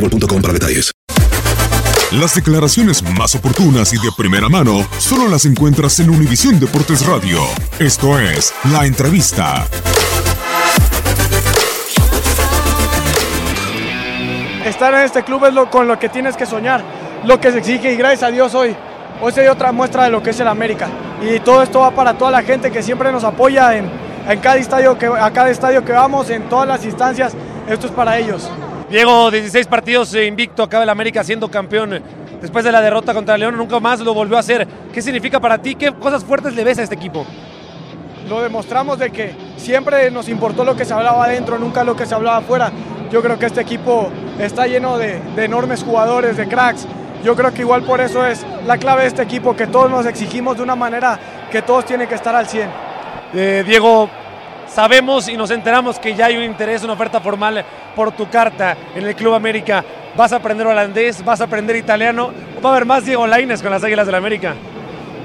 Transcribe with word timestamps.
boostmobile.com 0.00 0.42
para 0.42 0.54
detalles. 0.54 0.92
Las 2.12 2.34
declaraciones 2.34 3.04
más 3.16 3.36
oportunas 3.36 3.92
y 3.92 3.96
de 3.96 4.10
primera 4.16 4.48
mano 4.48 4.84
solo 4.98 5.28
las 5.28 5.44
encuentras 5.44 6.00
en 6.00 6.10
Univisión 6.10 6.58
Deportes 6.58 7.06
Radio. 7.06 7.40
Esto 7.78 8.18
es 8.18 8.52
La 8.72 8.84
Entrevista. 8.84 9.64
Estar 14.64 14.92
en 14.94 15.00
este 15.00 15.22
club 15.22 15.46
es 15.46 15.54
lo, 15.54 15.70
con 15.70 15.86
lo 15.86 15.98
que 16.00 16.08
tienes 16.08 16.36
que 16.36 16.46
soñar, 16.46 16.82
lo 17.24 17.40
que 17.40 17.52
se 17.52 17.58
exige 17.58 17.92
y 17.92 17.96
gracias 17.96 18.24
a 18.24 18.32
Dios 18.32 18.54
hoy, 18.54 18.74
hoy 19.20 19.32
se 19.32 19.42
dio 19.42 19.52
otra 19.52 19.70
muestra 19.70 20.04
de 20.04 20.10
lo 20.10 20.20
que 20.20 20.30
es 20.30 20.40
el 20.40 20.48
América. 20.48 20.88
Y 21.22 21.38
todo 21.40 21.62
esto 21.62 21.80
va 21.80 21.92
para 21.92 22.18
toda 22.18 22.32
la 22.32 22.42
gente 22.42 22.72
que 22.72 22.82
siempre 22.82 23.12
nos 23.12 23.22
apoya 23.22 23.76
en, 23.76 23.88
en 24.28 24.40
cada 24.40 24.56
estadio 24.56 24.98
que, 24.98 25.06
a 25.06 25.30
cada 25.32 25.50
estadio 25.50 25.84
que 25.84 25.92
vamos, 25.92 26.28
en 26.30 26.48
todas 26.48 26.66
las 26.66 26.84
instancias, 26.84 27.34
esto 27.68 27.86
es 27.86 27.92
para 27.92 28.18
ellos. 28.18 28.50
Diego, 28.90 29.30
16 29.30 29.68
partidos 29.68 30.12
eh, 30.14 30.26
invicto, 30.26 30.64
acaba 30.64 30.82
el 30.82 30.90
América 30.90 31.22
siendo 31.22 31.48
campeón. 31.48 32.02
Después 32.42 32.64
de 32.64 32.72
la 32.72 32.80
derrota 32.80 33.14
contra 33.14 33.38
León, 33.38 33.56
nunca 33.56 33.78
más 33.78 34.00
lo 34.00 34.12
volvió 34.12 34.36
a 34.36 34.40
hacer. 34.40 34.66
¿Qué 34.92 35.00
significa 35.00 35.38
para 35.38 35.58
ti? 35.58 35.76
¿Qué 35.76 35.92
cosas 35.92 36.24
fuertes 36.24 36.56
le 36.56 36.64
ves 36.64 36.80
a 36.80 36.82
este 36.82 36.96
equipo? 36.96 37.24
Lo 38.28 38.42
demostramos 38.42 38.98
de 38.98 39.10
que 39.10 39.32
siempre 39.56 40.10
nos 40.10 40.28
importó 40.28 40.64
lo 40.64 40.74
que 40.74 40.84
se 40.84 40.92
hablaba 40.92 41.24
adentro, 41.24 41.56
nunca 41.56 41.84
lo 41.84 41.94
que 41.94 42.04
se 42.04 42.16
hablaba 42.16 42.38
afuera. 42.38 42.72
Yo 43.12 43.22
creo 43.22 43.38
que 43.38 43.46
este 43.46 43.60
equipo 43.60 44.10
está 44.40 44.66
lleno 44.66 44.98
de, 44.98 45.20
de 45.36 45.44
enormes 45.44 45.84
jugadores, 45.84 46.36
de 46.36 46.48
cracks. 46.48 46.84
Yo 47.22 47.36
creo 47.36 47.54
que 47.54 47.60
igual 47.60 47.84
por 47.84 48.00
eso 48.00 48.26
es 48.26 48.44
la 48.66 48.76
clave 48.76 49.02
de 49.02 49.08
este 49.08 49.22
equipo, 49.22 49.54
que 49.54 49.68
todos 49.68 49.88
nos 49.88 50.04
exigimos 50.04 50.56
de 50.56 50.64
una 50.64 50.74
manera 50.74 51.16
que 51.52 51.62
todos 51.62 51.84
tienen 51.84 52.08
que 52.08 52.16
estar 52.16 52.34
al 52.34 52.48
100. 52.48 52.68
Eh, 53.34 53.62
Diego, 53.64 54.10
sabemos 54.72 55.28
y 55.28 55.36
nos 55.36 55.50
enteramos 55.50 55.98
que 55.98 56.14
ya 56.14 56.26
hay 56.26 56.36
un 56.36 56.44
interés, 56.44 56.82
una 56.82 56.92
oferta 56.92 57.20
formal 57.20 57.64
por 57.94 58.12
tu 58.12 58.28
carta 58.28 58.76
en 58.94 59.04
el 59.06 59.14
Club 59.14 59.34
América. 59.34 59.84
¿Vas 60.16 60.32
a 60.32 60.36
aprender 60.36 60.66
holandés? 60.66 61.24
¿Vas 61.24 61.40
a 61.40 61.44
aprender 61.44 61.76
italiano? 61.76 62.30
¿O 62.58 62.62
va 62.62 62.70
a 62.70 62.72
haber 62.72 62.86
más 62.86 63.04
Diego 63.04 63.26
Laines 63.26 63.62
con 63.62 63.70
las 63.70 63.84
Águilas 63.84 64.06
del 64.06 64.14
América? 64.14 64.54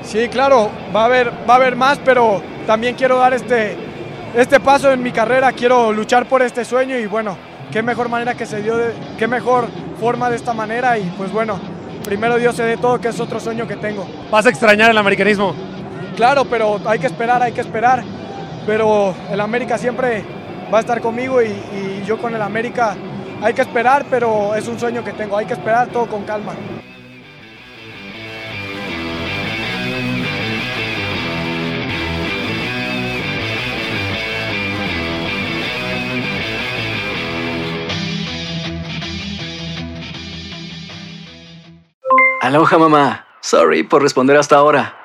Sí, 0.04 0.28
claro, 0.30 0.70
va 0.96 1.04
a 1.04 1.06
haber, 1.06 1.32
va 1.50 1.54
a 1.54 1.58
haber 1.58 1.76
más, 1.76 2.00
pero 2.04 2.42
también 2.68 2.96
quiero 2.96 3.18
dar 3.18 3.34
este, 3.34 3.76
este 4.36 4.60
paso 4.60 4.92
en 4.92 5.02
mi 5.02 5.12
carrera, 5.12 5.52
quiero 5.52 5.92
luchar 5.92 6.28
por 6.28 6.42
este 6.44 6.64
sueño 6.64 6.98
y 6.98 7.08
bueno, 7.08 7.38
qué 7.72 7.82
mejor 7.82 8.10
manera 8.10 8.36
que 8.36 8.46
se 8.46 8.62
dio, 8.62 8.78
de, 8.78 8.94
qué 9.18 9.28
mejor 9.28 9.68
forma 10.00 10.30
de 10.30 10.36
esta 10.36 10.54
manera 10.54 10.98
y 11.00 11.04
pues 11.18 11.32
bueno, 11.32 11.60
primero 12.04 12.38
Dios 12.38 12.56
se 12.56 12.64
dé 12.64 12.78
todo, 12.78 13.02
que 13.02 13.08
es 13.08 13.20
otro 13.20 13.40
sueño 13.40 13.68
que 13.68 13.78
tengo. 13.78 14.06
¿Vas 14.30 14.46
a 14.46 14.50
extrañar 14.50 14.92
el 14.92 14.98
americanismo? 14.98 15.56
Claro, 16.16 16.46
pero 16.46 16.80
hay 16.86 17.00
que 17.00 17.08
esperar, 17.08 17.42
hay 17.42 17.52
que 17.52 17.62
esperar, 17.62 18.04
pero 18.66 19.14
el 19.32 19.40
América 19.40 19.78
siempre 19.78 20.24
va 20.74 20.80
a 20.80 20.82
estar 20.82 21.02
conmigo 21.02 21.42
y, 21.42 22.04
yo 22.06 22.20
con 22.20 22.36
el 22.36 22.42
América 22.42 22.96
hay 23.42 23.54
que 23.54 23.64
esperar, 23.64 24.06
pero 24.10 24.54
es 24.54 24.68
un 24.68 24.80
sueño 24.80 25.04
que 25.04 25.12
tengo, 25.12 25.38
hay 25.38 25.46
que 25.46 25.54
esperar 25.54 25.88
todo 25.88 26.06
con 26.06 26.24
calma. 26.24 26.54
Aloha 42.42 42.78
mamá. 42.78 43.26
Sorry 43.42 43.82
por 43.82 44.04
responder 44.04 44.38
hasta 44.38 44.56
ahora. 44.56 45.05